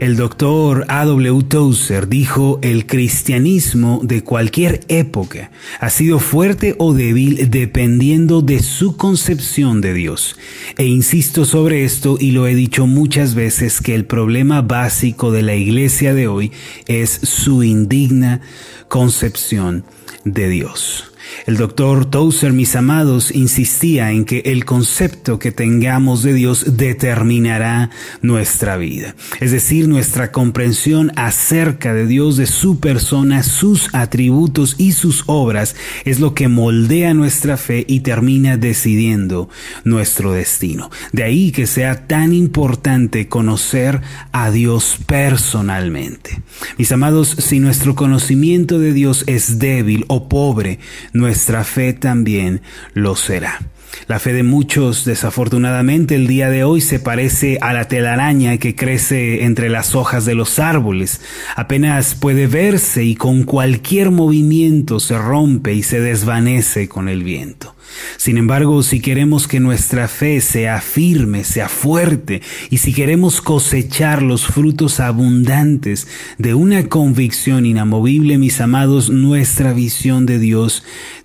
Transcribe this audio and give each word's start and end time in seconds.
El 0.00 0.16
doctor 0.16 0.84
A.W. 0.88 1.44
Tozer 1.44 2.08
dijo, 2.08 2.58
el 2.62 2.86
cristianismo 2.86 4.00
de 4.02 4.24
cualquier 4.24 4.80
época 4.88 5.50
ha 5.78 5.88
sido 5.88 6.18
fuerte 6.18 6.74
o 6.78 6.92
débil 6.92 7.48
dependiendo 7.50 8.42
de 8.42 8.60
su 8.60 8.96
concepción 8.96 9.80
de 9.80 9.94
Dios. 9.94 10.36
E 10.76 10.84
insisto 10.84 11.44
sobre 11.44 11.84
esto 11.84 12.16
y 12.18 12.32
lo 12.32 12.46
he 12.46 12.54
dicho 12.54 12.86
muchas 12.86 13.34
veces 13.34 13.80
que 13.80 13.94
el 13.94 14.04
problema 14.04 14.62
básico 14.62 15.30
de 15.30 15.42
la 15.42 15.54
iglesia 15.54 16.12
de 16.12 16.26
hoy 16.26 16.52
es 16.86 17.10
su 17.22 17.62
indigna 17.62 18.40
concepción 18.88 19.84
de 20.24 20.48
Dios. 20.48 21.13
El 21.46 21.56
doctor 21.56 22.06
Tozer, 22.06 22.52
mis 22.52 22.74
amados, 22.76 23.30
insistía 23.30 24.10
en 24.10 24.24
que 24.24 24.42
el 24.46 24.64
concepto 24.64 25.38
que 25.38 25.52
tengamos 25.52 26.22
de 26.22 26.32
Dios 26.32 26.76
determinará 26.76 27.90
nuestra 28.22 28.76
vida, 28.76 29.14
es 29.40 29.52
decir, 29.52 29.88
nuestra 29.88 30.32
comprensión 30.32 31.12
acerca 31.16 31.92
de 31.92 32.06
Dios, 32.06 32.36
de 32.36 32.46
su 32.46 32.80
persona, 32.80 33.42
sus 33.42 33.94
atributos 33.94 34.76
y 34.78 34.92
sus 34.92 35.24
obras, 35.26 35.76
es 36.04 36.20
lo 36.20 36.34
que 36.34 36.48
moldea 36.48 37.14
nuestra 37.14 37.56
fe 37.56 37.84
y 37.86 38.00
termina 38.00 38.56
decidiendo 38.56 39.48
nuestro 39.84 40.32
destino. 40.32 40.90
De 41.12 41.24
ahí 41.24 41.52
que 41.52 41.66
sea 41.66 42.06
tan 42.06 42.32
importante 42.32 43.28
conocer 43.28 44.00
a 44.32 44.50
Dios 44.50 44.98
personalmente. 45.06 46.42
Mis 46.78 46.92
amados, 46.92 47.36
si 47.38 47.60
nuestro 47.60 47.94
conocimiento 47.94 48.78
de 48.78 48.92
Dios 48.92 49.24
es 49.26 49.58
débil 49.58 50.04
o 50.08 50.28
pobre, 50.28 50.78
nuestra 51.14 51.64
fe 51.64 51.94
también 51.94 52.60
lo 52.92 53.16
será. 53.16 53.60
La 54.06 54.18
fe 54.18 54.32
de 54.32 54.42
muchos, 54.42 55.04
desafortunadamente, 55.04 56.14
el 56.14 56.26
día 56.26 56.50
de 56.50 56.64
hoy 56.64 56.80
se 56.80 56.98
parece 56.98 57.58
a 57.60 57.72
la 57.72 57.88
telaraña 57.88 58.58
que 58.58 58.74
crece 58.74 59.44
entre 59.44 59.68
las 59.68 59.94
hojas 59.94 60.24
de 60.24 60.34
los 60.34 60.58
árboles. 60.58 61.20
Apenas 61.56 62.14
puede 62.14 62.46
verse 62.46 63.04
y 63.04 63.14
con 63.14 63.44
cualquier 63.44 64.10
movimiento 64.10 65.00
se 65.00 65.16
rompe 65.16 65.74
y 65.74 65.82
se 65.82 66.00
desvanece 66.00 66.88
con 66.88 67.08
el 67.08 67.24
viento. 67.24 67.74
Sin 68.16 68.38
embargo, 68.38 68.82
si 68.82 69.00
queremos 69.00 69.46
que 69.46 69.60
nuestra 69.60 70.08
fe 70.08 70.40
sea 70.40 70.80
firme, 70.80 71.44
sea 71.44 71.68
fuerte, 71.68 72.42
y 72.70 72.78
si 72.78 72.92
queremos 72.92 73.40
cosechar 73.40 74.22
los 74.22 74.46
frutos 74.46 75.00
abundantes 75.00 76.08
de 76.38 76.54
una 76.54 76.88
convicción 76.88 77.66
inamovible, 77.66 78.38
mis 78.38 78.60
amados, 78.60 79.10
nuestra 79.10 79.72
visión 79.72 80.26
de 80.26 80.38
Dios 80.38 80.82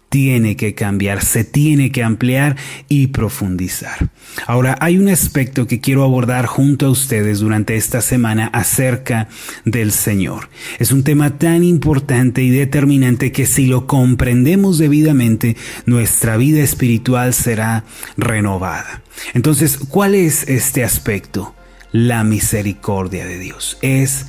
tiene 0.09 0.55
que 0.55 0.73
cambiar, 0.73 1.23
se 1.23 1.43
tiene 1.43 1.91
que 1.91 2.03
ampliar 2.03 2.57
y 2.87 3.07
profundizar. 3.07 4.09
Ahora, 4.47 4.77
hay 4.81 4.97
un 4.97 5.07
aspecto 5.07 5.67
que 5.67 5.79
quiero 5.79 6.03
abordar 6.03 6.47
junto 6.47 6.87
a 6.87 6.89
ustedes 6.89 7.39
durante 7.39 7.75
esta 7.75 8.01
semana 8.01 8.47
acerca 8.47 9.27
del 9.65 9.91
Señor. 9.91 10.49
Es 10.79 10.91
un 10.91 11.03
tema 11.03 11.37
tan 11.37 11.63
importante 11.63 12.41
y 12.41 12.49
determinante 12.49 13.31
que 13.31 13.45
si 13.45 13.67
lo 13.67 13.85
comprendemos 13.87 14.77
debidamente, 14.77 15.55
nuestra 15.85 16.37
vida 16.37 16.61
espiritual 16.61 17.33
será 17.33 17.85
renovada. 18.17 19.03
Entonces, 19.33 19.77
¿cuál 19.77 20.15
es 20.15 20.47
este 20.47 20.83
aspecto? 20.83 21.55
La 21.91 22.23
misericordia 22.23 23.25
de 23.25 23.39
Dios. 23.39 23.77
Es 23.81 24.27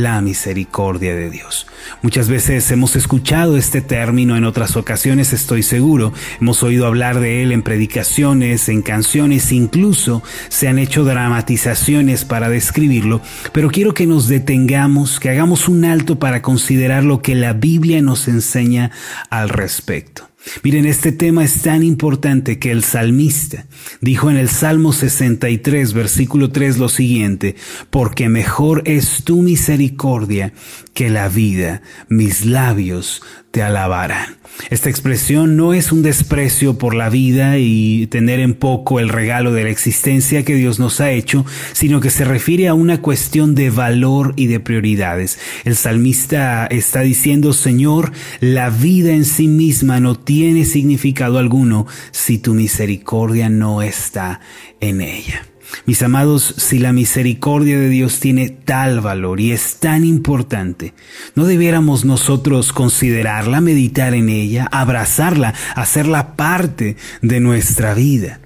la 0.00 0.20
misericordia 0.20 1.14
de 1.14 1.30
Dios. 1.30 1.66
Muchas 2.00 2.28
veces 2.28 2.70
hemos 2.70 2.96
escuchado 2.96 3.56
este 3.56 3.80
término 3.82 4.36
en 4.36 4.44
otras 4.44 4.76
ocasiones, 4.76 5.32
estoy 5.32 5.62
seguro, 5.62 6.12
hemos 6.40 6.62
oído 6.62 6.86
hablar 6.86 7.20
de 7.20 7.42
él 7.42 7.52
en 7.52 7.62
predicaciones, 7.62 8.68
en 8.68 8.82
canciones, 8.82 9.52
incluso 9.52 10.22
se 10.48 10.68
han 10.68 10.78
hecho 10.78 11.04
dramatizaciones 11.04 12.24
para 12.24 12.48
describirlo, 12.48 13.20
pero 13.52 13.70
quiero 13.70 13.92
que 13.92 14.06
nos 14.06 14.28
detengamos, 14.28 15.20
que 15.20 15.30
hagamos 15.30 15.68
un 15.68 15.84
alto 15.84 16.18
para 16.18 16.42
considerar 16.42 17.04
lo 17.04 17.20
que 17.20 17.34
la 17.34 17.52
Biblia 17.52 18.00
nos 18.00 18.28
enseña 18.28 18.90
al 19.30 19.48
respecto. 19.48 20.31
Miren, 20.62 20.86
este 20.86 21.12
tema 21.12 21.44
es 21.44 21.62
tan 21.62 21.82
importante 21.82 22.58
que 22.58 22.70
el 22.70 22.82
salmista 22.84 23.66
dijo 24.00 24.30
en 24.30 24.36
el 24.36 24.48
Salmo 24.48 24.92
63, 24.92 25.92
versículo 25.92 26.50
3 26.50 26.78
lo 26.78 26.88
siguiente, 26.88 27.54
porque 27.90 28.28
mejor 28.28 28.82
es 28.84 29.24
tu 29.24 29.42
misericordia 29.42 30.52
que 31.02 31.10
la 31.10 31.28
vida, 31.28 31.82
mis 32.08 32.46
labios 32.46 33.22
te 33.50 33.60
alabarán. 33.60 34.36
Esta 34.70 34.88
expresión 34.88 35.56
no 35.56 35.74
es 35.74 35.90
un 35.90 36.04
desprecio 36.04 36.78
por 36.78 36.94
la 36.94 37.10
vida 37.10 37.58
y 37.58 38.06
tener 38.06 38.38
en 38.38 38.54
poco 38.54 39.00
el 39.00 39.08
regalo 39.08 39.52
de 39.52 39.64
la 39.64 39.70
existencia 39.70 40.44
que 40.44 40.54
Dios 40.54 40.78
nos 40.78 41.00
ha 41.00 41.10
hecho, 41.10 41.44
sino 41.72 41.98
que 41.98 42.08
se 42.08 42.24
refiere 42.24 42.68
a 42.68 42.74
una 42.74 43.02
cuestión 43.02 43.56
de 43.56 43.70
valor 43.70 44.32
y 44.36 44.46
de 44.46 44.60
prioridades. 44.60 45.40
El 45.64 45.74
salmista 45.74 46.68
está 46.68 47.00
diciendo, 47.00 47.52
Señor, 47.52 48.12
la 48.38 48.70
vida 48.70 49.12
en 49.12 49.24
sí 49.24 49.48
misma 49.48 49.98
no 49.98 50.14
tiene 50.14 50.64
significado 50.64 51.38
alguno 51.38 51.88
si 52.12 52.38
tu 52.38 52.54
misericordia 52.54 53.48
no 53.48 53.82
está 53.82 54.38
en 54.78 55.00
ella. 55.00 55.51
Mis 55.86 56.02
amados, 56.02 56.54
si 56.58 56.78
la 56.78 56.92
misericordia 56.92 57.78
de 57.78 57.88
Dios 57.88 58.20
tiene 58.20 58.50
tal 58.50 59.00
valor 59.00 59.40
y 59.40 59.52
es 59.52 59.76
tan 59.76 60.04
importante, 60.04 60.94
¿no 61.34 61.44
debiéramos 61.44 62.04
nosotros 62.04 62.72
considerarla, 62.72 63.60
meditar 63.60 64.14
en 64.14 64.28
ella, 64.28 64.68
abrazarla, 64.70 65.54
hacerla 65.74 66.36
parte 66.36 66.96
de 67.20 67.40
nuestra 67.40 67.94
vida? 67.94 68.40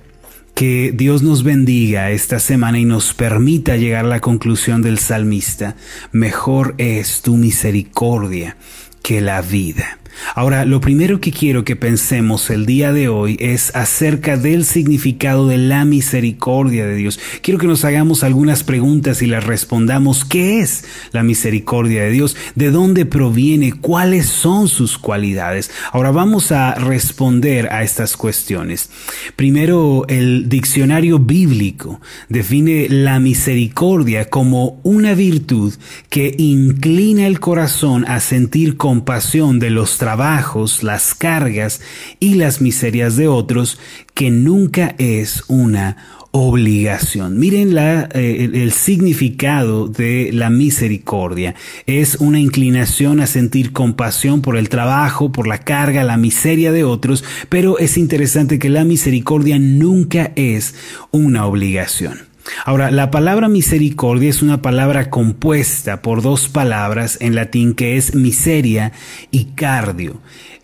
Que 0.55 0.93
Dios 0.95 1.23
nos 1.23 1.43
bendiga 1.43 2.11
esta 2.11 2.39
semana 2.39 2.79
y 2.79 2.87
nos 2.87 3.13
permita 3.13 3.77
llegar 3.77 4.07
a 4.07 4.09
la 4.09 4.21
conclusión 4.21 4.81
del 4.81 4.99
salmista. 4.99 5.77
Mejor 6.13 6.75
es 6.79 7.21
tu 7.21 7.37
misericordia 7.37 8.57
que 9.03 9.21
la 9.21 9.43
vida. 9.43 9.99
Ahora, 10.35 10.65
lo 10.65 10.81
primero 10.81 11.21
que 11.21 11.33
quiero 11.33 11.65
que 11.65 11.77
pensemos 11.77 12.51
el 12.51 12.67
día 12.67 12.93
de 12.93 13.09
hoy 13.09 13.37
es 13.41 13.75
acerca 13.75 14.37
del 14.37 14.65
significado 14.65 15.49
de 15.49 15.59
la 15.59 15.85
misericordia 15.85 16.87
de 16.87 16.95
Dios. 16.95 17.19
Quiero 17.43 17.59
que 17.59 17.67
nos 17.67 17.85
hagamos 17.85 18.23
algunas 18.23 18.65
preguntas 18.65 19.23
y 19.23 19.27
las 19.27 19.45
respondamos. 19.45 20.25
¿Qué 20.25 20.61
es 20.61 20.85
la 21.13 21.23
misericordia 21.23 22.03
de 22.03 22.11
Dios? 22.11 22.37
¿De 22.55 22.71
dónde 22.71 23.07
proviene? 23.07 23.73
¿Cuáles 23.73 24.27
son 24.27 24.69
sus 24.69 24.99
cualidades? 24.99 25.71
Ahora 25.93 26.11
vamos 26.11 26.53
a 26.53 26.75
responder 26.75 27.73
a 27.73 27.83
estas 27.83 28.17
cuestiones. 28.17 28.91
Primero, 29.37 30.05
el 30.09 30.49
diccionario 30.49 31.19
bíblico 31.19 32.01
define 32.29 32.89
la 32.89 33.21
misericordia 33.21 34.29
como 34.31 34.81
una 34.83 35.15
virtud 35.15 35.75
que 36.09 36.35
inclina 36.39 37.27
el 37.27 37.41
corazón 37.41 38.05
a 38.09 38.21
sentir 38.21 38.77
compasión 38.77 39.59
de 39.59 39.71
los 39.71 39.99
trabajos, 40.07 40.85
las 40.85 41.17
cargas 41.17 41.81
y 42.21 42.35
las 42.35 42.61
miserias 42.61 43.17
de 43.17 43.27
otros, 43.27 43.81
que 44.15 44.31
nunca 44.31 44.95
es 44.99 45.43
una 45.49 45.97
obligación. 46.31 47.41
Miren 47.41 47.77
eh, 47.77 48.49
el 48.55 48.71
significado 48.71 49.89
de 49.89 50.31
la 50.33 50.49
misericordia. 50.49 51.57
Es 51.87 52.15
una 52.21 52.39
inclinación 52.39 53.19
a 53.19 53.27
sentir 53.27 53.73
compasión 53.73 54.43
por 54.43 54.57
el 54.57 54.69
trabajo, 54.69 55.33
por 55.33 55.49
la 55.49 55.59
carga, 55.59 56.05
la 56.05 56.17
miseria 56.17 56.71
de 56.71 56.85
otros, 56.85 57.25
pero 57.49 57.81
es 57.81 57.99
interesante 57.99 58.61
que 58.61 58.69
la 58.69 58.85
misericordia 58.85 59.59
nunca 59.59 60.31
es 60.37 60.77
una 61.11 61.47
obligación. 61.47 62.36
Ahora, 62.65 62.91
la 62.91 63.11
palabra 63.11 63.49
misericordia 63.49 64.31
es 64.31 64.43
una 64.43 64.63
palabra 64.63 65.11
compuesta 65.11 66.03
por 66.03 66.23
dos 66.23 66.49
palabras 66.49 67.19
en 67.21 67.35
latín 67.35 67.75
que 67.75 67.97
es 67.97 68.15
miseria 68.15 68.93
y 69.31 69.47
cardio, 69.55 70.21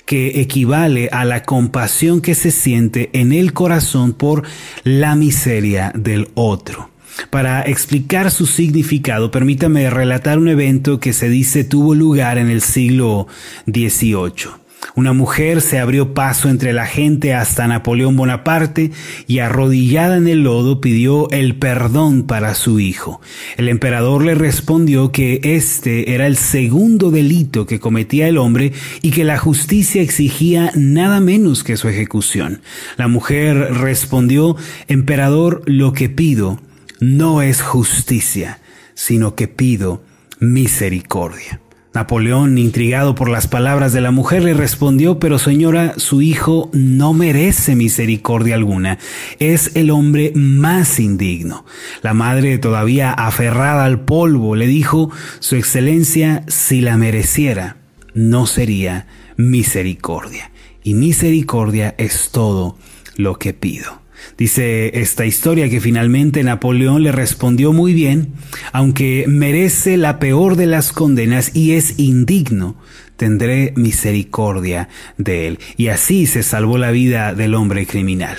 que 0.06 0.40
equivale 0.40 1.08
a 1.12 1.24
la 1.24 1.42
compasión 1.42 2.20
que 2.20 2.34
se 2.34 2.50
siente 2.50 3.10
en 3.12 3.32
el 3.32 3.52
corazón 3.52 4.12
por 4.12 4.44
la 4.84 5.14
miseria 5.14 5.92
del 5.94 6.28
otro. 6.34 6.90
Para 7.30 7.62
explicar 7.62 8.30
su 8.30 8.46
significado, 8.46 9.30
permítame 9.30 9.90
relatar 9.90 10.38
un 10.38 10.48
evento 10.48 10.98
que 10.98 11.12
se 11.12 11.28
dice 11.28 11.64
tuvo 11.64 11.94
lugar 11.94 12.38
en 12.38 12.48
el 12.48 12.62
siglo 12.62 13.26
XVIII. 13.66 14.61
Una 14.94 15.14
mujer 15.14 15.62
se 15.62 15.78
abrió 15.78 16.12
paso 16.12 16.50
entre 16.50 16.74
la 16.74 16.86
gente 16.86 17.32
hasta 17.32 17.66
Napoleón 17.66 18.14
Bonaparte 18.14 18.90
y 19.26 19.38
arrodillada 19.38 20.18
en 20.18 20.28
el 20.28 20.42
lodo 20.42 20.82
pidió 20.82 21.30
el 21.30 21.56
perdón 21.56 22.24
para 22.24 22.54
su 22.54 22.78
hijo. 22.78 23.20
El 23.56 23.70
emperador 23.70 24.22
le 24.22 24.34
respondió 24.34 25.10
que 25.10 25.40
este 25.42 26.14
era 26.14 26.26
el 26.26 26.36
segundo 26.36 27.10
delito 27.10 27.64
que 27.64 27.80
cometía 27.80 28.28
el 28.28 28.36
hombre 28.36 28.72
y 29.00 29.12
que 29.12 29.24
la 29.24 29.38
justicia 29.38 30.02
exigía 30.02 30.70
nada 30.74 31.20
menos 31.20 31.64
que 31.64 31.78
su 31.78 31.88
ejecución. 31.88 32.60
La 32.98 33.08
mujer 33.08 33.56
respondió, 33.56 34.56
Emperador, 34.88 35.62
lo 35.64 35.94
que 35.94 36.10
pido 36.10 36.60
no 37.00 37.40
es 37.40 37.62
justicia, 37.62 38.60
sino 38.94 39.34
que 39.36 39.48
pido 39.48 40.02
misericordia. 40.38 41.61
Napoleón, 41.94 42.56
intrigado 42.56 43.14
por 43.14 43.28
las 43.28 43.46
palabras 43.46 43.92
de 43.92 44.00
la 44.00 44.10
mujer, 44.10 44.44
le 44.44 44.54
respondió, 44.54 45.18
pero 45.18 45.38
señora, 45.38 45.94
su 45.98 46.22
hijo 46.22 46.70
no 46.72 47.12
merece 47.12 47.76
misericordia 47.76 48.54
alguna, 48.54 48.98
es 49.38 49.72
el 49.74 49.90
hombre 49.90 50.32
más 50.34 50.98
indigno. 50.98 51.66
La 52.02 52.14
madre, 52.14 52.56
todavía 52.58 53.12
aferrada 53.12 53.84
al 53.84 54.00
polvo, 54.00 54.56
le 54.56 54.66
dijo, 54.66 55.10
Su 55.40 55.56
excelencia, 55.56 56.44
si 56.48 56.80
la 56.80 56.96
mereciera, 56.96 57.76
no 58.14 58.46
sería 58.46 59.06
misericordia. 59.36 60.50
Y 60.82 60.94
misericordia 60.94 61.94
es 61.98 62.30
todo 62.32 62.76
lo 63.16 63.38
que 63.38 63.52
pido. 63.52 64.01
Dice 64.38 65.00
esta 65.00 65.26
historia 65.26 65.68
que 65.68 65.80
finalmente 65.80 66.42
Napoleón 66.42 67.02
le 67.02 67.12
respondió 67.12 67.72
muy 67.72 67.92
bien, 67.92 68.32
aunque 68.72 69.24
merece 69.28 69.96
la 69.96 70.18
peor 70.18 70.56
de 70.56 70.66
las 70.66 70.92
condenas 70.92 71.54
y 71.54 71.72
es 71.72 71.98
indigno, 71.98 72.76
tendré 73.16 73.72
misericordia 73.76 74.88
de 75.18 75.48
él. 75.48 75.58
Y 75.76 75.88
así 75.88 76.26
se 76.26 76.42
salvó 76.42 76.78
la 76.78 76.90
vida 76.90 77.34
del 77.34 77.54
hombre 77.54 77.86
criminal. 77.86 78.36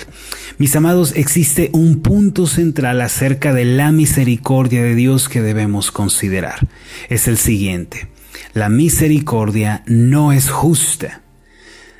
Mis 0.58 0.76
amados, 0.76 1.14
existe 1.16 1.70
un 1.72 2.00
punto 2.00 2.46
central 2.46 3.00
acerca 3.00 3.54
de 3.54 3.64
la 3.64 3.92
misericordia 3.92 4.82
de 4.82 4.94
Dios 4.94 5.28
que 5.28 5.42
debemos 5.42 5.90
considerar. 5.90 6.68
Es 7.08 7.28
el 7.28 7.38
siguiente. 7.38 8.08
La 8.52 8.68
misericordia 8.68 9.82
no 9.86 10.32
es 10.32 10.50
justa. 10.50 11.22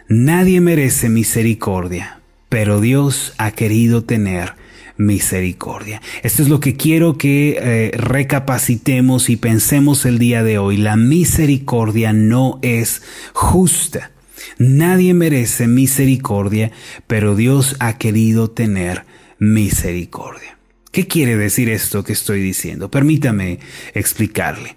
Nadie 0.08 0.60
merece 0.60 1.08
misericordia 1.08 2.20
pero 2.54 2.80
Dios 2.80 3.32
ha 3.36 3.50
querido 3.50 4.04
tener 4.04 4.54
misericordia. 4.96 6.00
Esto 6.22 6.44
es 6.44 6.48
lo 6.48 6.60
que 6.60 6.76
quiero 6.76 7.18
que 7.18 7.58
eh, 7.60 7.90
recapacitemos 7.96 9.28
y 9.28 9.34
pensemos 9.34 10.06
el 10.06 10.20
día 10.20 10.44
de 10.44 10.58
hoy. 10.58 10.76
La 10.76 10.94
misericordia 10.94 12.12
no 12.12 12.60
es 12.62 13.02
justa. 13.32 14.12
Nadie 14.56 15.14
merece 15.14 15.66
misericordia, 15.66 16.70
pero 17.08 17.34
Dios 17.34 17.74
ha 17.80 17.98
querido 17.98 18.48
tener 18.52 19.02
misericordia. 19.40 20.56
¿Qué 20.92 21.08
quiere 21.08 21.36
decir 21.36 21.68
esto 21.68 22.04
que 22.04 22.12
estoy 22.12 22.40
diciendo? 22.40 22.88
Permítame 22.88 23.58
explicarle. 23.94 24.76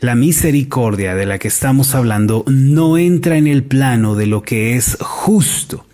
La 0.00 0.16
misericordia 0.16 1.14
de 1.14 1.26
la 1.26 1.38
que 1.38 1.46
estamos 1.46 1.94
hablando 1.94 2.44
no 2.48 2.98
entra 2.98 3.36
en 3.36 3.46
el 3.46 3.62
plano 3.62 4.16
de 4.16 4.26
lo 4.26 4.42
que 4.42 4.74
es 4.74 4.96
justo. 5.00 5.86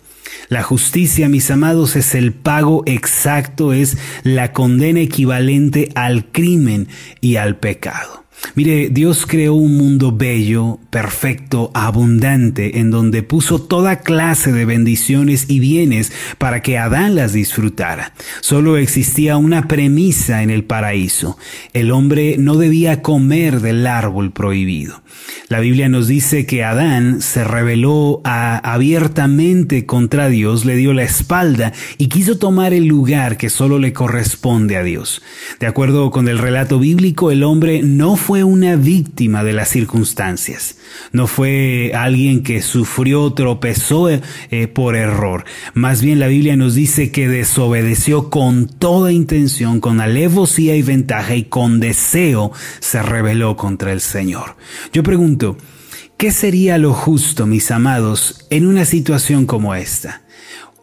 La 0.49 0.63
justicia, 0.63 1.29
mis 1.29 1.51
amados, 1.51 1.95
es 1.95 2.15
el 2.15 2.33
pago 2.33 2.81
exacto, 2.87 3.71
es 3.71 3.97
la 4.23 4.51
condena 4.51 4.99
equivalente 4.99 5.91
al 5.93 6.25
crimen 6.25 6.87
y 7.21 7.35
al 7.35 7.57
pecado. 7.57 8.25
Mire, 8.55 8.89
Dios 8.89 9.25
creó 9.27 9.53
un 9.53 9.77
mundo 9.77 10.11
bello, 10.11 10.79
perfecto, 10.89 11.71
abundante, 11.73 12.79
en 12.79 12.91
donde 12.91 13.23
puso 13.23 13.61
toda 13.61 14.01
clase 14.01 14.51
de 14.51 14.65
bendiciones 14.65 15.45
y 15.49 15.59
bienes 15.59 16.11
para 16.37 16.61
que 16.61 16.77
Adán 16.77 17.15
las 17.15 17.33
disfrutara. 17.33 18.13
Solo 18.41 18.77
existía 18.77 19.37
una 19.37 19.67
premisa 19.67 20.41
en 20.43 20.49
el 20.49 20.63
paraíso. 20.63 21.37
El 21.73 21.91
hombre 21.91 22.35
no 22.37 22.55
debía 22.55 23.01
comer 23.01 23.61
del 23.61 23.85
árbol 23.87 24.31
prohibido. 24.31 25.01
La 25.47 25.59
Biblia 25.59 25.89
nos 25.89 26.07
dice 26.07 26.45
que 26.45 26.63
Adán 26.63 27.21
se 27.21 27.43
rebeló 27.43 28.21
abiertamente 28.23 29.85
contra 29.85 30.29
Dios, 30.29 30.65
le 30.65 30.75
dio 30.75 30.93
la 30.93 31.03
espalda 31.03 31.73
y 31.97 32.07
quiso 32.07 32.37
tomar 32.37 32.73
el 32.73 32.85
lugar 32.85 33.37
que 33.37 33.49
solo 33.49 33.79
le 33.79 33.91
corresponde 33.91 34.77
a 34.77 34.83
Dios. 34.83 35.21
De 35.59 35.67
acuerdo 35.67 36.11
con 36.11 36.27
el 36.27 36.37
relato 36.37 36.79
bíblico, 36.79 37.31
el 37.31 37.43
hombre 37.43 37.81
no 37.83 38.15
fue 38.15 38.28
una 38.29 38.75
víctima 38.75 39.43
de 39.43 39.53
las 39.53 39.69
circunstancias, 39.69 40.77
no 41.11 41.25
fue 41.25 41.91
alguien 41.95 42.43
que 42.43 42.61
sufrió, 42.61 43.33
tropezó 43.33 44.07
eh, 44.09 44.21
por 44.67 44.95
error. 44.95 45.45
Más 45.73 46.01
bien 46.01 46.19
la 46.19 46.27
Biblia 46.27 46.55
nos 46.55 46.75
dice 46.75 47.11
que 47.11 47.27
desobedeció 47.27 48.29
con 48.29 48.67
toda 48.67 49.11
intención, 49.11 49.79
con 49.79 49.99
alevosía 49.99 50.75
y 50.75 50.83
ventaja 50.83 51.35
y 51.35 51.45
con 51.45 51.79
deseo 51.79 52.51
se 52.79 53.01
rebeló 53.01 53.57
contra 53.57 53.91
el 53.91 53.99
Señor. 53.99 54.55
Yo 54.93 55.01
pregunto, 55.01 55.57
¿qué 56.17 56.31
sería 56.31 56.77
lo 56.77 56.93
justo, 56.93 57.47
mis 57.47 57.71
amados, 57.71 58.45
en 58.51 58.67
una 58.67 58.85
situación 58.85 59.47
como 59.47 59.73
esta? 59.73 60.21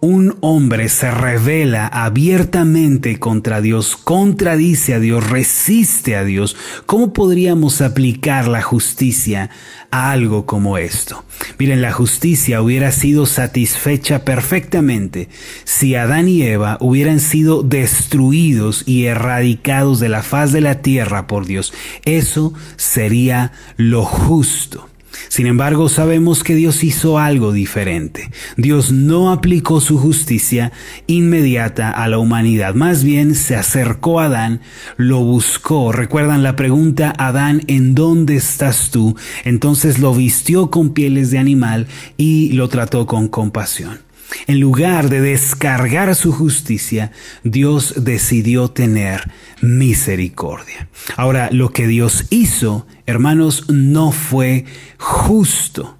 Un 0.00 0.36
hombre 0.40 0.88
se 0.88 1.10
revela 1.10 1.86
abiertamente 1.86 3.18
contra 3.18 3.60
Dios, 3.60 3.96
contradice 3.96 4.94
a 4.94 5.00
Dios, 5.00 5.28
resiste 5.28 6.16
a 6.16 6.24
Dios, 6.24 6.56
¿cómo 6.84 7.12
podríamos 7.12 7.80
aplicar 7.80 8.48
la 8.48 8.62
justicia 8.62 9.50
a 9.90 10.10
algo 10.10 10.46
como 10.46 10.78
esto? 10.78 11.24
Miren, 11.58 11.82
la 11.82 11.92
justicia 11.92 12.60
hubiera 12.62 12.92
sido 12.92 13.26
satisfecha 13.26 14.24
perfectamente 14.24 15.28
si 15.64 15.94
Adán 15.94 16.28
y 16.28 16.42
Eva 16.42 16.76
hubieran 16.80 17.20
sido 17.20 17.62
destruidos 17.62 18.82
y 18.86 19.06
erradicados 19.06 20.00
de 20.00 20.08
la 20.08 20.22
faz 20.22 20.52
de 20.52 20.60
la 20.60 20.82
tierra 20.82 21.26
por 21.26 21.46
Dios. 21.46 21.72
Eso 22.04 22.52
sería 22.76 23.52
lo 23.76 24.04
justo. 24.04 24.88
Sin 25.28 25.46
embargo, 25.46 25.88
sabemos 25.88 26.42
que 26.42 26.54
Dios 26.54 26.84
hizo 26.84 27.18
algo 27.18 27.52
diferente. 27.52 28.30
Dios 28.56 28.92
no 28.92 29.30
aplicó 29.30 29.80
su 29.80 29.98
justicia 29.98 30.72
inmediata 31.06 31.90
a 31.90 32.08
la 32.08 32.18
humanidad, 32.18 32.74
más 32.74 33.04
bien 33.04 33.34
se 33.34 33.56
acercó 33.56 34.20
a 34.20 34.26
Adán, 34.26 34.60
lo 34.96 35.20
buscó. 35.20 35.92
¿Recuerdan 35.92 36.42
la 36.42 36.56
pregunta, 36.56 37.12
Adán, 37.18 37.62
¿en 37.66 37.94
dónde 37.94 38.36
estás 38.36 38.90
tú? 38.90 39.16
Entonces 39.44 39.98
lo 39.98 40.14
vistió 40.14 40.70
con 40.70 40.94
pieles 40.94 41.30
de 41.30 41.38
animal 41.38 41.86
y 42.16 42.52
lo 42.52 42.68
trató 42.68 43.06
con 43.06 43.28
compasión. 43.28 44.05
En 44.46 44.60
lugar 44.60 45.08
de 45.08 45.20
descargar 45.20 46.14
su 46.14 46.32
justicia, 46.32 47.12
Dios 47.44 47.94
decidió 48.04 48.68
tener 48.68 49.30
misericordia. 49.60 50.88
Ahora, 51.16 51.48
lo 51.52 51.70
que 51.70 51.86
Dios 51.86 52.26
hizo, 52.30 52.86
hermanos, 53.06 53.68
no 53.68 54.12
fue 54.12 54.64
justo, 54.98 55.98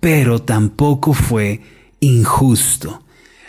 pero 0.00 0.40
tampoco 0.40 1.14
fue 1.14 1.62
injusto. 2.00 3.02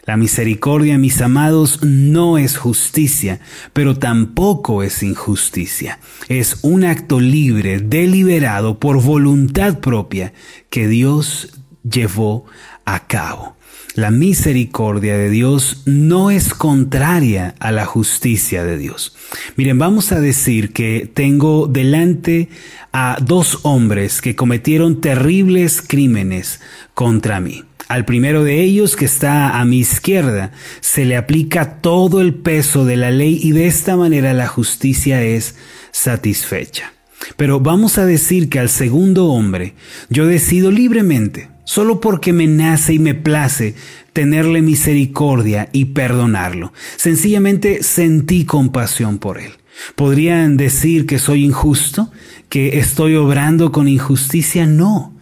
La 0.05 0.17
misericordia, 0.17 0.97
mis 0.97 1.21
amados, 1.21 1.83
no 1.83 2.39
es 2.39 2.57
justicia, 2.57 3.39
pero 3.73 3.99
tampoco 3.99 4.81
es 4.81 5.03
injusticia. 5.03 5.99
Es 6.27 6.57
un 6.63 6.83
acto 6.83 7.19
libre, 7.19 7.79
deliberado, 7.79 8.79
por 8.79 9.03
voluntad 9.03 9.79
propia, 9.81 10.33
que 10.71 10.87
Dios 10.87 11.59
llevó 11.83 12.45
a 12.85 13.05
cabo. 13.05 13.55
La 13.95 14.11
misericordia 14.11 15.17
de 15.17 15.29
Dios 15.29 15.81
no 15.85 16.29
es 16.29 16.53
contraria 16.53 17.55
a 17.59 17.71
la 17.71 17.85
justicia 17.85 18.63
de 18.63 18.77
Dios. 18.77 19.15
Miren, 19.55 19.79
vamos 19.79 20.11
a 20.11 20.19
decir 20.19 20.73
que 20.73 21.09
tengo 21.11 21.67
delante 21.67 22.49
a 22.93 23.17
dos 23.19 23.59
hombres 23.63 24.21
que 24.21 24.35
cometieron 24.35 25.01
terribles 25.01 25.81
crímenes 25.81 26.61
contra 26.93 27.39
mí. 27.39 27.63
Al 27.87 28.05
primero 28.05 28.43
de 28.43 28.61
ellos, 28.61 28.95
que 28.95 29.05
está 29.05 29.59
a 29.59 29.65
mi 29.65 29.79
izquierda, 29.79 30.51
se 30.79 31.05
le 31.05 31.17
aplica 31.17 31.81
todo 31.81 32.21
el 32.21 32.35
peso 32.35 32.85
de 32.85 32.95
la 32.95 33.09
ley 33.09 33.39
y 33.41 33.51
de 33.51 33.65
esta 33.65 33.97
manera 33.97 34.33
la 34.35 34.47
justicia 34.47 35.23
es 35.23 35.55
satisfecha. 35.91 36.93
Pero 37.35 37.59
vamos 37.59 37.97
a 37.97 38.05
decir 38.05 38.49
que 38.49 38.59
al 38.59 38.69
segundo 38.69 39.29
hombre 39.29 39.73
yo 40.09 40.27
decido 40.27 40.69
libremente 40.69 41.49
solo 41.69 42.01
porque 42.01 42.33
me 42.33 42.47
nace 42.47 42.95
y 42.95 42.99
me 42.99 43.13
place 43.13 43.75
tenerle 44.11 44.63
misericordia 44.63 45.69
y 45.71 45.85
perdonarlo. 45.85 46.73
Sencillamente 46.95 47.83
sentí 47.83 48.43
compasión 48.43 49.19
por 49.19 49.39
él. 49.39 49.51
¿Podrían 49.93 50.57
decir 50.57 51.05
que 51.05 51.19
soy 51.19 51.45
injusto? 51.45 52.11
¿Que 52.49 52.79
estoy 52.79 53.13
obrando 53.17 53.71
con 53.71 53.87
injusticia? 53.87 54.65
No. 54.65 55.13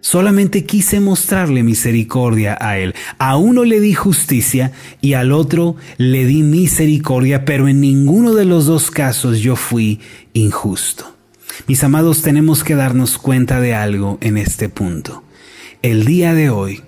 Solamente 0.00 0.64
quise 0.64 1.00
mostrarle 1.00 1.64
misericordia 1.64 2.56
a 2.60 2.78
él. 2.78 2.94
A 3.18 3.36
uno 3.36 3.64
le 3.64 3.80
di 3.80 3.92
justicia 3.92 4.70
y 5.00 5.14
al 5.14 5.32
otro 5.32 5.74
le 5.96 6.24
di 6.24 6.44
misericordia, 6.44 7.44
pero 7.44 7.66
en 7.66 7.80
ninguno 7.80 8.34
de 8.34 8.44
los 8.44 8.66
dos 8.66 8.92
casos 8.92 9.40
yo 9.40 9.56
fui 9.56 9.98
injusto. 10.34 11.16
Mis 11.66 11.82
amados, 11.82 12.22
tenemos 12.22 12.62
que 12.62 12.76
darnos 12.76 13.18
cuenta 13.18 13.60
de 13.60 13.74
algo 13.74 14.18
en 14.20 14.36
este 14.38 14.68
punto. 14.68 15.24
El 15.82 16.04
día 16.04 16.34
de 16.34 16.50
hoy, 16.50 16.82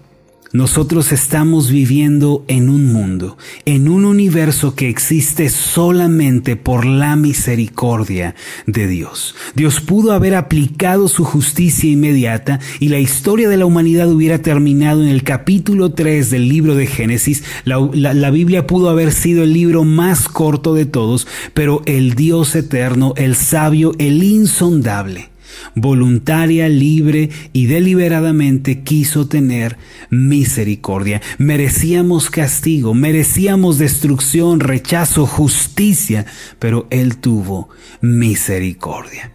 nosotros 0.52 1.12
estamos 1.12 1.70
viviendo 1.70 2.44
en 2.46 2.68
un 2.68 2.92
mundo, 2.92 3.38
en 3.64 3.88
un 3.88 4.04
universo 4.04 4.75
que 4.75 4.90
existe 4.90 5.49
solamente 5.49 6.56
por 6.56 6.84
la 6.84 7.16
misericordia 7.16 8.34
de 8.66 8.87
Dios. 8.88 9.34
Dios 9.54 9.80
pudo 9.80 10.12
haber 10.12 10.34
aplicado 10.34 11.08
su 11.08 11.25
justicia 11.25 11.90
inmediata 11.90 12.61
y 12.80 12.90
la 12.90 12.99
historia 12.99 13.49
de 13.49 13.56
la 13.56 13.64
humanidad 13.64 14.12
hubiera 14.12 14.42
terminado 14.42 15.02
en 15.02 15.08
el 15.08 15.22
capítulo 15.22 15.92
3 15.92 16.30
del 16.30 16.50
libro 16.50 16.75
de 16.75 16.87
Génesis. 16.87 17.44
La, 17.64 18.30
Biblia 18.30 18.66
pudo 18.66 18.90
haber 18.90 19.12
sido 19.12 19.42
el 19.42 19.54
libro 19.54 19.84
más 19.84 20.28
corto 20.28 20.75
de 20.75 20.84
todos, 20.84 21.26
pero 21.54 21.80
el 21.87 22.14
Dios 22.14 22.54
eterno, 22.54 23.14
el 23.16 23.37
sabio, 23.37 23.94
el 23.99 24.22
insondable, 24.22 25.32
voluntaria, 25.75 26.68
libre 26.68 27.30
y 27.52 27.66
deliberadamente 27.66 28.82
quiso 28.82 29.28
tener 29.28 29.76
misericordia. 30.11 31.23
Merecíamos 31.38 32.30
castigo, 32.30 32.94
merecíamos 32.94 33.78
destrucción, 33.78 34.61
rechazo, 34.61 35.26
justicia, 35.26 36.26
pero 36.59 36.87
Él 36.90 37.16
tuvo 37.16 37.68
misericordia. 38.00 39.32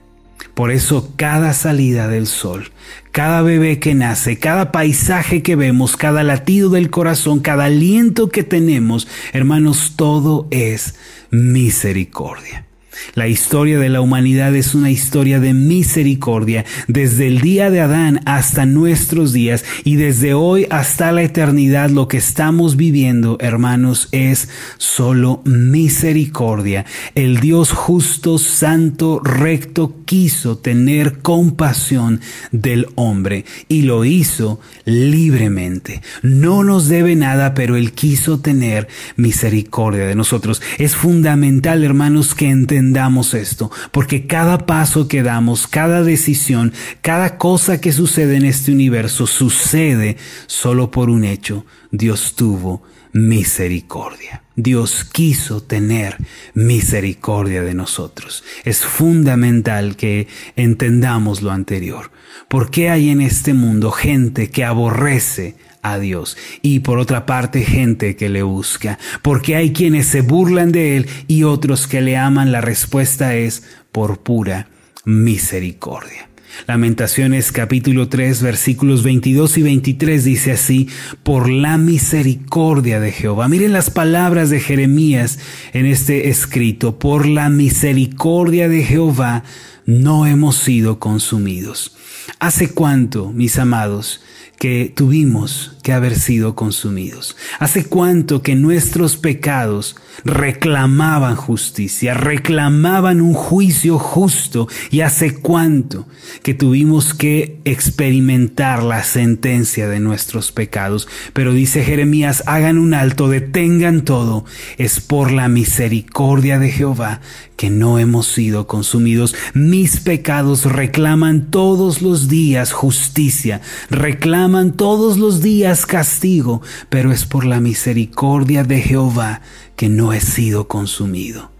Por 0.53 0.71
eso 0.71 1.13
cada 1.15 1.53
salida 1.53 2.07
del 2.07 2.25
sol, 2.25 2.71
cada 3.11 3.43
bebé 3.43 3.79
que 3.79 3.93
nace, 3.93 4.39
cada 4.39 4.71
paisaje 4.71 5.43
que 5.43 5.55
vemos, 5.55 5.97
cada 5.97 6.23
latido 6.23 6.71
del 6.71 6.89
corazón, 6.89 7.41
cada 7.41 7.65
aliento 7.65 8.29
que 8.29 8.43
tenemos, 8.43 9.07
hermanos, 9.33 9.93
todo 9.95 10.47
es 10.49 10.95
misericordia. 11.29 12.66
La 13.13 13.27
historia 13.27 13.79
de 13.79 13.89
la 13.89 14.01
humanidad 14.01 14.55
es 14.55 14.75
una 14.75 14.91
historia 14.91 15.39
de 15.39 15.53
misericordia 15.53 16.65
desde 16.87 17.27
el 17.27 17.41
día 17.41 17.69
de 17.69 17.81
Adán 17.81 18.21
hasta 18.25 18.65
nuestros 18.65 19.33
días 19.33 19.65
y 19.83 19.95
desde 19.95 20.33
hoy 20.33 20.67
hasta 20.69 21.11
la 21.11 21.23
eternidad 21.23 21.89
lo 21.89 22.07
que 22.07 22.17
estamos 22.17 22.75
viviendo, 22.75 23.37
hermanos, 23.39 24.09
es 24.11 24.49
solo 24.77 25.41
misericordia. 25.45 26.85
El 27.15 27.39
Dios 27.39 27.71
justo, 27.71 28.37
santo, 28.37 29.19
recto 29.23 29.95
quiso 30.05 30.57
tener 30.57 31.19
compasión 31.19 32.21
del 32.51 32.87
hombre 32.95 33.45
y 33.67 33.83
lo 33.83 34.05
hizo 34.05 34.59
libremente. 34.85 36.01
No 36.21 36.63
nos 36.63 36.87
debe 36.87 37.15
nada, 37.15 37.53
pero 37.53 37.75
Él 37.75 37.91
quiso 37.91 38.39
tener 38.39 38.87
misericordia 39.15 40.05
de 40.05 40.15
nosotros. 40.15 40.61
Es 40.77 40.95
fundamental, 40.95 41.83
hermanos, 41.83 42.33
que 42.33 42.49
entendamos 42.49 42.86
entendamos 42.87 43.33
esto, 43.33 43.69
porque 43.91 44.27
cada 44.27 44.65
paso 44.65 45.07
que 45.07 45.21
damos, 45.21 45.67
cada 45.67 46.03
decisión, 46.03 46.71
cada 47.01 47.37
cosa 47.37 47.81
que 47.81 47.91
sucede 47.91 48.37
en 48.37 48.45
este 48.45 48.71
universo 48.71 49.27
sucede 49.27 50.15
solo 50.47 50.89
por 50.89 51.09
un 51.09 51.25
hecho. 51.25 51.65
Dios 51.91 52.33
tuvo 52.35 52.83
misericordia. 53.17 54.43
Dios 54.55 55.03
quiso 55.03 55.63
tener 55.63 56.17
misericordia 56.53 57.63
de 57.63 57.73
nosotros. 57.73 58.43
Es 58.63 58.85
fundamental 58.85 59.95
que 59.95 60.27
entendamos 60.55 61.41
lo 61.41 61.51
anterior. 61.51 62.11
¿Por 62.47 62.69
qué 62.69 62.89
hay 62.89 63.09
en 63.09 63.21
este 63.21 63.53
mundo 63.53 63.91
gente 63.91 64.49
que 64.49 64.63
aborrece 64.63 65.55
a 65.81 65.99
Dios 65.99 66.37
y 66.61 66.79
por 66.79 66.99
otra 66.99 67.25
parte 67.25 67.63
gente 67.63 68.15
que 68.15 68.29
le 68.29 68.43
busca, 68.43 68.99
porque 69.21 69.55
hay 69.55 69.73
quienes 69.73 70.07
se 70.07 70.21
burlan 70.21 70.71
de 70.71 70.97
Él 70.97 71.09
y 71.27 71.43
otros 71.43 71.87
que 71.87 72.01
le 72.01 72.17
aman, 72.17 72.51
la 72.51 72.61
respuesta 72.61 73.35
es 73.35 73.63
por 73.91 74.19
pura 74.19 74.69
misericordia. 75.05 76.29
Lamentaciones 76.65 77.51
capítulo 77.51 78.09
3 78.09 78.41
versículos 78.41 79.03
22 79.03 79.57
y 79.57 79.63
23 79.63 80.23
dice 80.23 80.51
así, 80.51 80.89
por 81.23 81.49
la 81.49 81.77
misericordia 81.77 82.99
de 82.99 83.11
Jehová. 83.11 83.47
Miren 83.47 83.73
las 83.73 83.89
palabras 83.89 84.49
de 84.49 84.59
Jeremías 84.59 85.39
en 85.73 85.85
este 85.85 86.29
escrito, 86.29 86.99
por 86.99 87.25
la 87.25 87.49
misericordia 87.49 88.69
de 88.69 88.83
Jehová 88.83 89.43
no 89.85 90.25
hemos 90.25 90.57
sido 90.57 90.99
consumidos. 90.99 91.95
¿Hace 92.39 92.69
cuánto, 92.69 93.31
mis 93.31 93.57
amados, 93.57 94.21
que 94.59 94.91
tuvimos 94.95 95.77
que 95.83 95.93
haber 95.93 96.17
sido 96.17 96.55
consumidos. 96.55 97.35
¿Hace 97.59 97.85
cuánto 97.85 98.41
que 98.41 98.55
nuestros 98.55 99.15
pecados 99.15 99.95
reclamaban 100.25 101.35
justicia, 101.35 102.13
reclamaban 102.15 103.21
un 103.21 103.33
juicio 103.33 103.99
justo? 103.99 104.67
¿Y 104.89 105.01
hace 105.01 105.35
cuánto 105.35 106.07
que 106.41 106.53
tuvimos 106.53 107.13
que 107.13 107.59
experimentar 107.65 108.81
la 108.83 109.03
sentencia 109.03 109.87
de 109.87 109.99
nuestros 109.99 110.51
pecados? 110.51 111.07
Pero 111.33 111.53
dice 111.53 111.83
Jeremías, 111.83 112.43
hagan 112.47 112.79
un 112.79 112.93
alto, 112.93 113.29
detengan 113.29 114.03
todo. 114.03 114.43
Es 114.77 114.99
por 114.99 115.31
la 115.31 115.47
misericordia 115.47 116.57
de 116.57 116.71
Jehová 116.71 117.21
que 117.57 117.69
no 117.69 117.99
hemos 117.99 118.27
sido 118.27 118.67
consumidos. 118.67 119.35
Mis 119.53 119.99
pecados 119.99 120.63
reclaman 120.63 121.51
todos 121.51 122.01
los 122.01 122.29
días 122.29 122.71
justicia, 122.71 123.59
reclaman 123.89 124.71
todos 124.71 125.17
los 125.17 125.41
días 125.41 125.85
castigo, 125.85 126.61
pero 126.89 127.11
es 127.11 127.25
por 127.25 127.45
la 127.45 127.59
misericordia 127.59 128.63
de 128.63 128.79
Jehová 128.79 129.41
que 129.75 129.89
no 129.89 130.13
he 130.13 130.21
sido 130.21 130.67
consumido. 130.67 131.56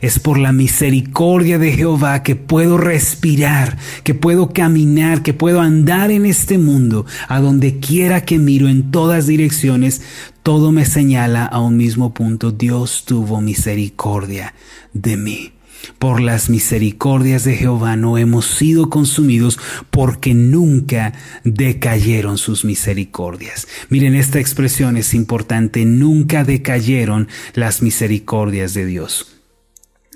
Es 0.00 0.18
por 0.18 0.38
la 0.38 0.52
misericordia 0.52 1.58
de 1.58 1.72
Jehová 1.72 2.22
que 2.22 2.36
puedo 2.36 2.78
respirar, 2.78 3.78
que 4.04 4.14
puedo 4.14 4.52
caminar, 4.52 5.22
que 5.22 5.34
puedo 5.34 5.60
andar 5.60 6.10
en 6.10 6.24
este 6.24 6.58
mundo, 6.58 7.04
a 7.28 7.40
donde 7.40 7.80
quiera 7.80 8.24
que 8.24 8.38
miro 8.38 8.68
en 8.68 8.90
todas 8.90 9.26
direcciones, 9.26 10.02
todo 10.42 10.72
me 10.72 10.84
señala 10.84 11.44
a 11.44 11.60
un 11.60 11.76
mismo 11.76 12.14
punto. 12.14 12.52
Dios 12.52 13.04
tuvo 13.04 13.40
misericordia 13.40 14.54
de 14.92 15.16
mí. 15.16 15.52
Por 15.98 16.20
las 16.20 16.50
misericordias 16.50 17.44
de 17.44 17.56
Jehová 17.56 17.96
no 17.96 18.18
hemos 18.18 18.46
sido 18.46 18.90
consumidos 18.90 19.58
porque 19.90 20.34
nunca 20.34 21.12
decayeron 21.44 22.38
sus 22.38 22.64
misericordias. 22.64 23.68
Miren, 23.88 24.14
esta 24.14 24.40
expresión 24.40 24.96
es 24.96 25.14
importante, 25.14 25.84
nunca 25.84 26.44
decayeron 26.44 27.28
las 27.54 27.82
misericordias 27.82 28.74
de 28.74 28.86
Dios. 28.86 29.37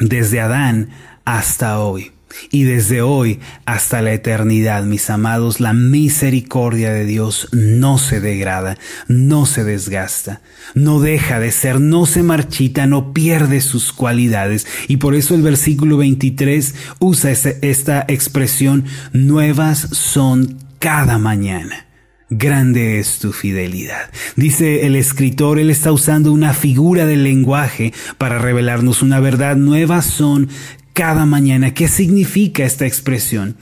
Desde 0.02 0.40
Adán 0.40 0.88
hasta 1.24 1.78
hoy. 1.78 2.10
Y 2.50 2.64
desde 2.64 3.02
hoy 3.02 3.40
hasta 3.66 4.02
la 4.02 4.12
eternidad, 4.12 4.84
mis 4.84 5.10
amados, 5.10 5.60
la 5.60 5.72
misericordia 5.72 6.90
de 6.90 7.04
Dios 7.04 7.48
no 7.52 7.98
se 7.98 8.20
degrada, 8.20 8.78
no 9.06 9.44
se 9.46 9.64
desgasta, 9.64 10.40
no 10.74 11.00
deja 11.00 11.40
de 11.40 11.52
ser, 11.52 11.78
no 11.78 12.06
se 12.06 12.22
marchita, 12.22 12.86
no 12.86 13.12
pierde 13.12 13.60
sus 13.60 13.92
cualidades. 13.92 14.66
Y 14.88 14.96
por 14.96 15.14
eso 15.14 15.34
el 15.34 15.42
versículo 15.42 15.98
23 15.98 16.74
usa 17.00 17.30
esta 17.30 18.04
expresión, 18.08 18.86
nuevas 19.12 19.88
son 19.92 20.56
cada 20.78 21.18
mañana. 21.18 21.91
Grande 22.34 22.98
es 22.98 23.18
tu 23.18 23.32
fidelidad. 23.32 24.10
Dice 24.36 24.86
el 24.86 24.96
escritor, 24.96 25.58
él 25.58 25.68
está 25.68 25.92
usando 25.92 26.32
una 26.32 26.54
figura 26.54 27.04
del 27.04 27.24
lenguaje 27.24 27.92
para 28.16 28.38
revelarnos 28.38 29.02
una 29.02 29.20
verdad. 29.20 29.56
Nuevas 29.56 30.06
son 30.06 30.48
cada 30.94 31.26
mañana. 31.26 31.74
¿Qué 31.74 31.88
significa 31.88 32.64
esta 32.64 32.86
expresión? 32.86 33.56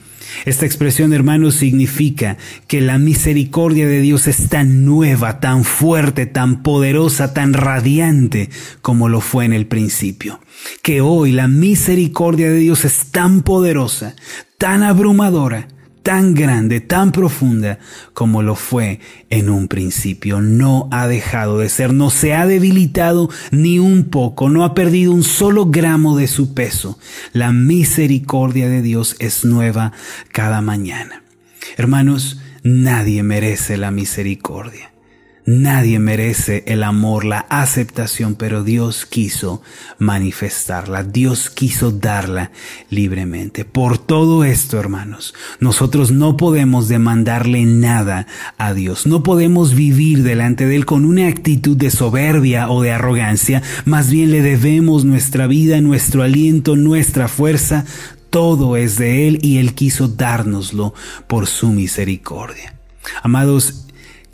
Esta 0.45 0.65
expresión, 0.65 1.11
hermanos, 1.11 1.55
significa 1.55 2.37
que 2.67 2.79
la 2.79 2.97
misericordia 2.97 3.85
de 3.87 3.99
Dios 3.99 4.27
es 4.27 4.47
tan 4.47 4.85
nueva, 4.85 5.41
tan 5.41 5.65
fuerte, 5.65 6.25
tan 6.25 6.63
poderosa, 6.63 7.33
tan 7.33 7.51
radiante 7.51 8.49
como 8.81 9.09
lo 9.09 9.19
fue 9.19 9.43
en 9.43 9.51
el 9.51 9.67
principio. 9.67 10.39
Que 10.81 11.01
hoy 11.01 11.33
la 11.33 11.49
misericordia 11.49 12.49
de 12.49 12.59
Dios 12.59 12.85
es 12.85 13.11
tan 13.11 13.41
poderosa, 13.41 14.15
tan 14.57 14.81
abrumadora, 14.81 15.67
tan 16.03 16.33
grande, 16.33 16.81
tan 16.81 17.11
profunda 17.11 17.79
como 18.13 18.41
lo 18.41 18.55
fue 18.55 18.99
en 19.29 19.49
un 19.49 19.67
principio. 19.67 20.41
No 20.41 20.87
ha 20.91 21.07
dejado 21.07 21.59
de 21.59 21.69
ser, 21.69 21.93
no 21.93 22.09
se 22.09 22.33
ha 22.33 22.45
debilitado 22.45 23.29
ni 23.51 23.79
un 23.79 24.05
poco, 24.05 24.49
no 24.49 24.63
ha 24.63 24.73
perdido 24.73 25.13
un 25.13 25.23
solo 25.23 25.67
gramo 25.67 26.17
de 26.17 26.27
su 26.27 26.53
peso. 26.53 26.97
La 27.33 27.51
misericordia 27.51 28.69
de 28.69 28.81
Dios 28.81 29.15
es 29.19 29.45
nueva 29.45 29.91
cada 30.31 30.61
mañana. 30.61 31.23
Hermanos, 31.77 32.39
nadie 32.63 33.23
merece 33.23 33.77
la 33.77 33.91
misericordia. 33.91 34.90
Nadie 35.45 35.97
merece 35.97 36.63
el 36.67 36.83
amor, 36.83 37.25
la 37.25 37.39
aceptación, 37.49 38.35
pero 38.35 38.63
Dios 38.63 39.07
quiso 39.07 39.63
manifestarla, 39.97 41.03
Dios 41.03 41.49
quiso 41.49 41.91
darla 41.91 42.51
libremente. 42.91 43.65
Por 43.65 43.97
todo 43.97 44.43
esto, 44.43 44.79
hermanos, 44.79 45.33
nosotros 45.59 46.11
no 46.11 46.37
podemos 46.37 46.87
demandarle 46.87 47.65
nada 47.65 48.27
a 48.59 48.75
Dios, 48.75 49.07
no 49.07 49.23
podemos 49.23 49.73
vivir 49.73 50.21
delante 50.21 50.67
de 50.67 50.75
Él 50.75 50.85
con 50.85 51.05
una 51.05 51.27
actitud 51.27 51.75
de 51.75 51.89
soberbia 51.89 52.69
o 52.69 52.83
de 52.83 52.91
arrogancia, 52.91 53.63
más 53.85 54.11
bien 54.11 54.29
le 54.29 54.43
debemos 54.43 55.05
nuestra 55.05 55.47
vida, 55.47 55.81
nuestro 55.81 56.21
aliento, 56.21 56.75
nuestra 56.75 57.27
fuerza, 57.27 57.85
todo 58.29 58.77
es 58.77 58.97
de 58.97 59.27
Él 59.27 59.39
y 59.41 59.57
Él 59.57 59.73
quiso 59.73 60.07
dárnoslo 60.07 60.93
por 61.27 61.47
su 61.47 61.69
misericordia. 61.69 62.75
Amados, 63.23 63.87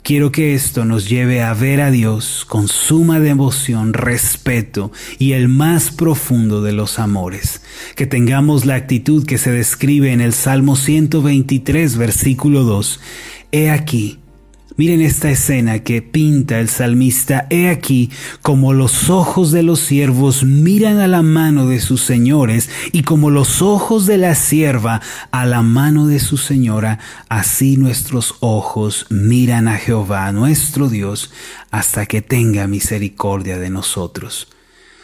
Quiero 0.08 0.32
que 0.32 0.54
esto 0.54 0.86
nos 0.86 1.06
lleve 1.06 1.42
a 1.42 1.52
ver 1.52 1.82
a 1.82 1.90
Dios 1.90 2.46
con 2.48 2.66
suma 2.66 3.20
devoción, 3.20 3.92
respeto 3.92 4.90
y 5.18 5.32
el 5.32 5.48
más 5.48 5.90
profundo 5.90 6.62
de 6.62 6.72
los 6.72 6.98
amores. 6.98 7.60
Que 7.94 8.06
tengamos 8.06 8.64
la 8.64 8.76
actitud 8.76 9.26
que 9.26 9.36
se 9.36 9.50
describe 9.50 10.14
en 10.14 10.22
el 10.22 10.32
Salmo 10.32 10.76
123, 10.76 11.98
versículo 11.98 12.64
2. 12.64 13.00
He 13.52 13.68
aquí, 13.68 14.18
Miren 14.78 15.00
esta 15.00 15.28
escena 15.28 15.80
que 15.80 16.02
pinta 16.02 16.60
el 16.60 16.68
salmista. 16.68 17.48
He 17.50 17.68
aquí 17.68 18.12
como 18.42 18.72
los 18.72 19.10
ojos 19.10 19.50
de 19.50 19.64
los 19.64 19.80
siervos 19.80 20.44
miran 20.44 21.00
a 21.00 21.08
la 21.08 21.22
mano 21.22 21.66
de 21.66 21.80
sus 21.80 22.00
señores 22.02 22.70
y 22.92 23.02
como 23.02 23.30
los 23.30 23.60
ojos 23.60 24.06
de 24.06 24.18
la 24.18 24.36
sierva 24.36 25.00
a 25.32 25.46
la 25.46 25.62
mano 25.62 26.06
de 26.06 26.20
su 26.20 26.36
señora, 26.36 27.00
así 27.28 27.76
nuestros 27.76 28.36
ojos 28.38 29.06
miran 29.10 29.66
a 29.66 29.78
Jehová, 29.78 30.30
nuestro 30.30 30.88
Dios, 30.88 31.32
hasta 31.72 32.06
que 32.06 32.22
tenga 32.22 32.68
misericordia 32.68 33.58
de 33.58 33.70
nosotros. 33.70 34.46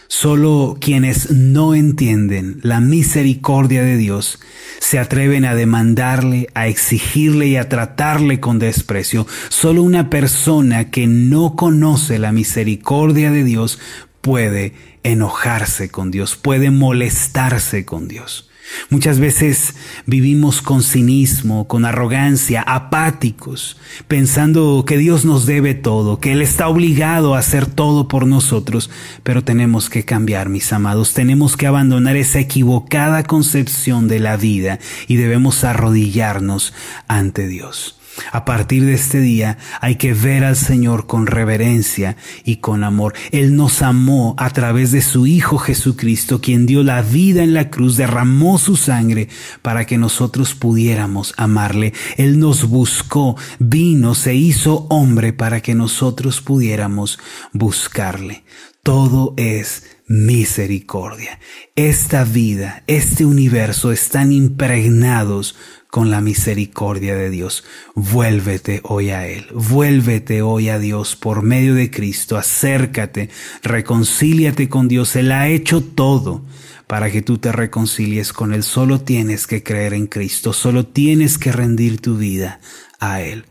Solo 0.09 0.77
quienes 0.81 1.31
no 1.31 1.75
entienden 1.75 2.61
la 2.63 2.81
misericordia 2.81 3.83
de 3.83 3.97
Dios 3.97 4.39
se 4.79 4.99
atreven 4.99 5.45
a 5.45 5.55
demandarle, 5.55 6.49
a 6.55 6.69
exigirle 6.69 7.47
y 7.49 7.57
a 7.57 7.69
tratarle 7.69 8.41
con 8.41 8.59
desprecio. 8.59 9.27
Solo 9.49 9.83
una 9.83 10.11
persona 10.11 10.91
que 10.91 11.07
no 11.07 11.57
conoce 11.57 12.19
la 12.19 12.33
misericordia 12.33 13.31
de 13.31 13.45
Dios 13.45 13.79
puede 14.21 14.75
enojarse 15.03 15.91
con 15.91 16.11
Dios, 16.11 16.37
puede 16.37 16.71
molestarse 16.71 17.85
con 17.85 18.09
Dios. 18.09 18.49
Muchas 18.91 19.19
veces 19.19 19.75
vivimos 20.07 20.63
con 20.63 20.83
cinismo, 20.83 21.69
con 21.69 21.85
arrogancia, 21.85 22.63
apáticos, 22.63 23.77
pensando 24.09 24.85
que 24.87 24.99
Dios 24.99 25.25
nos 25.25 25.47
debe 25.47 25.75
todo, 25.75 26.19
que 26.21 26.33
Él 26.33 26.43
está 26.43 26.69
obligado 26.69 27.35
a 27.35 27.39
hacer 27.39 27.67
todo 27.67 28.09
por 28.09 28.27
nosotros, 28.27 28.91
pero 29.23 29.45
tenemos 29.45 29.91
que 29.91 30.05
cambiar, 30.05 30.49
mis 30.49 30.73
amados, 30.73 31.13
tenemos 31.13 31.57
que 31.57 31.67
abandonar 31.67 32.17
esa 32.17 32.41
equivocada 32.41 33.25
concepción 33.25 34.09
de 34.09 34.21
la 34.21 34.37
vida 34.37 34.79
y 35.09 35.17
debemos 35.17 35.65
arrodillarnos 35.65 36.73
ante 37.09 37.47
Dios. 37.49 37.99
A 38.33 38.45
partir 38.45 38.85
de 38.85 38.95
este 38.95 39.21
día 39.21 39.59
hay 39.81 39.97
que 39.97 40.15
ver 40.15 40.45
al 40.45 40.57
Señor 40.57 41.07
con 41.07 41.27
reverencia 41.27 42.17
y 42.45 42.57
con 42.57 42.85
amor. 42.85 43.15
Él 43.31 43.57
nos 43.57 43.83
amó 43.83 44.35
a 44.39 44.51
través 44.51 44.93
de 44.93 45.03
su 45.03 45.27
Hijo 45.27 45.59
Jesucristo, 45.59 46.41
quien 46.41 46.67
dio 46.67 46.83
la 46.83 47.03
vida 47.03 47.43
en 47.43 47.55
la 47.55 47.71
cruz, 47.71 47.97
derramó 47.97 48.59
su 48.59 48.77
sangre 48.77 49.29
para 49.63 49.87
que 49.87 49.99
nosotros 49.99 50.55
pudiéramos 50.55 51.35
amarle. 51.37 51.93
Él 52.17 52.39
nos 52.39 52.69
buscó, 52.69 53.37
vino, 53.59 54.15
se 54.15 54.35
hizo 54.35 54.87
hombre 54.91 55.33
para 55.33 55.61
que 55.61 55.75
nosotros 55.75 56.41
pudiéramos 56.41 57.19
buscarle. 57.53 58.45
Todo 58.83 59.33
es 59.39 59.85
misericordia. 60.07 61.39
Esta 61.75 62.25
vida, 62.25 62.83
este 62.87 63.25
universo 63.25 63.93
están 63.93 64.31
impregnados 64.31 65.57
con 65.95 66.11
la 66.11 66.21
misericordia 66.21 67.15
de 67.15 67.31
Dios. 67.31 67.63
Vuélvete 67.95 68.81
hoy 68.83 69.11
a 69.11 69.29
Él, 69.29 69.47
vuélvete 69.55 70.43
hoy 70.43 70.69
a 70.69 70.81
Dios 70.81 71.15
por 71.15 71.43
medio 71.43 71.77
de 71.77 71.89
Cristo, 71.89 72.37
acércate, 72.37 73.31
reconcíliate 73.63 74.69
con 74.69 74.89
Dios, 74.89 75.15
Él 75.15 75.31
ha 75.31 75.47
hecho 75.47 75.85
todo 75.85 76.45
para 76.89 77.13
que 77.13 77.23
tú 77.23 77.39
te 77.39 77.53
reconcilies 77.53 78.33
con 78.33 78.53
Él. 78.53 78.65
Solo 78.65 79.03
tienes 79.03 79.47
que 79.47 79.63
creer 79.63 79.95
en 79.95 80.09
Cristo, 80.09 80.53
solo 80.53 80.85
tienes 80.85 81.39
que 81.39 81.53
rendir 81.53 82.01
tu 82.01 82.17
vida 82.17 82.59
a 82.99 83.21
Él. 83.21 83.45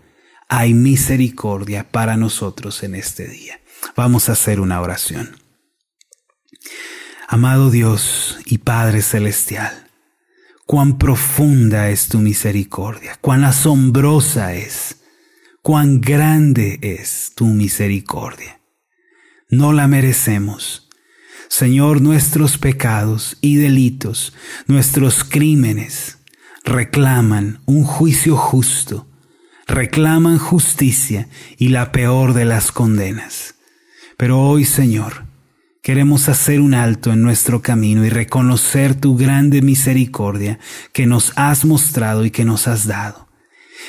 Hay 0.49 0.73
misericordia 0.73 1.89
para 1.89 2.17
nosotros 2.17 2.83
en 2.83 2.95
este 2.95 3.25
día. 3.25 3.61
Vamos 3.95 4.27
a 4.27 4.33
hacer 4.33 4.59
una 4.59 4.81
oración. 4.81 5.37
Amado 7.29 7.71
Dios 7.71 8.37
y 8.45 8.57
Padre 8.57 9.01
Celestial, 9.01 9.87
cuán 10.73 10.97
profunda 10.97 11.91
es 11.91 12.07
tu 12.07 12.17
misericordia, 12.17 13.15
cuán 13.21 13.43
asombrosa 13.43 14.55
es, 14.55 15.03
cuán 15.61 16.01
grande 16.01 16.79
es 16.81 17.31
tu 17.35 17.45
misericordia. 17.45 18.59
No 19.49 19.71
la 19.71 19.87
merecemos. 19.87 20.89
Señor, 21.47 22.01
nuestros 22.01 22.57
pecados 22.57 23.37
y 23.39 23.57
delitos, 23.57 24.33
nuestros 24.65 25.23
crímenes, 25.23 26.17
reclaman 26.63 27.61
un 27.67 27.83
juicio 27.83 28.35
justo, 28.35 29.07
reclaman 29.67 30.39
justicia 30.39 31.29
y 31.55 31.69
la 31.69 31.91
peor 31.91 32.33
de 32.33 32.45
las 32.45 32.71
condenas. 32.71 33.53
Pero 34.17 34.39
hoy, 34.41 34.65
Señor, 34.65 35.25
Queremos 35.83 36.29
hacer 36.29 36.61
un 36.61 36.75
alto 36.75 37.11
en 37.11 37.21
nuestro 37.21 37.61
camino 37.61 38.05
y 38.05 38.09
reconocer 38.09 38.95
tu 38.95 39.17
grande 39.17 39.61
misericordia 39.61 40.57
que 40.93 41.05
nos 41.05 41.33
has 41.35 41.65
mostrado 41.65 42.23
y 42.23 42.31
que 42.31 42.45
nos 42.45 42.69
has 42.69 42.87
dado. 42.87 43.27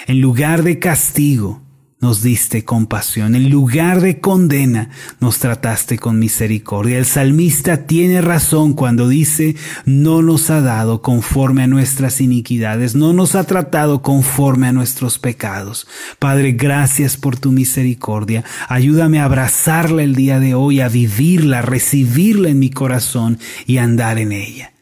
En 0.09 0.21
lugar 0.21 0.65
de 0.65 0.81
castigo, 0.81 1.63
nos 2.05 2.23
diste 2.23 2.67
compasión. 2.67 3.35
En 3.35 3.49
lugar 3.49 4.03
de 4.03 4.21
condena, 4.21 4.91
nos 5.21 5.39
trataste 5.39 5.99
con 5.99 6.19
misericordia. 6.19 6.99
El 6.99 7.07
salmista 7.07 7.87
tiene 7.87 8.21
razón 8.21 8.75
cuando 8.75 9.09
dice, 9.09 9.57
no 9.87 10.21
nos 10.21 10.51
ha 10.51 10.61
dado 10.61 11.01
conforme 11.01 11.63
a 11.63 11.67
nuestras 11.67 12.21
iniquidades, 12.21 12.95
no 12.95 13.15
nos 13.15 13.35
ha 13.35 13.45
tratado 13.45 14.03
conforme 14.03 14.67
a 14.67 14.73
nuestros 14.73 15.19
pecados. 15.19 15.87
Padre, 16.19 16.53
gracias 16.53 17.17
por 17.17 17.39
tu 17.39 17.53
misericordia. 17.53 18.45
Ayúdame 18.69 19.21
a 19.21 19.25
abrazarla 19.25 20.03
el 20.03 20.15
día 20.15 20.41
de 20.41 20.55
hoy, 20.55 20.81
a 20.83 20.91
vivirla, 20.91 21.61
a 21.61 21.63
recibirla 21.63 22.51
en 22.51 22.59
mi 22.59 22.69
corazón 22.69 23.39
y 23.65 23.79
andar 23.79 24.19
en 24.19 24.33
ella. 24.33 24.74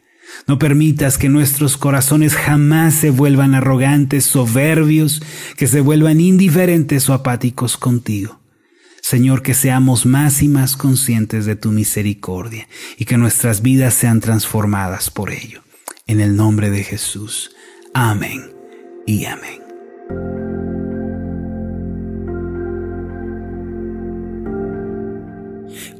No 0.47 0.59
permitas 0.59 1.17
que 1.17 1.29
nuestros 1.29 1.77
corazones 1.77 2.35
jamás 2.35 2.95
se 2.95 3.09
vuelvan 3.09 3.55
arrogantes, 3.55 4.25
soberbios, 4.25 5.21
que 5.57 5.67
se 5.67 5.81
vuelvan 5.81 6.19
indiferentes 6.19 7.09
o 7.09 7.13
apáticos 7.13 7.77
contigo. 7.77 8.39
Señor, 9.01 9.41
que 9.41 9.53
seamos 9.53 10.05
más 10.05 10.41
y 10.41 10.47
más 10.47 10.77
conscientes 10.77 11.45
de 11.45 11.57
tu 11.57 11.71
misericordia 11.71 12.67
y 12.97 13.05
que 13.05 13.17
nuestras 13.17 13.61
vidas 13.61 13.93
sean 13.93 14.21
transformadas 14.21 15.09
por 15.09 15.31
ello. 15.31 15.61
En 16.07 16.21
el 16.21 16.35
nombre 16.35 16.69
de 16.69 16.83
Jesús. 16.83 17.51
Amén 17.93 18.51
y 19.05 19.25
amén. 19.25 20.42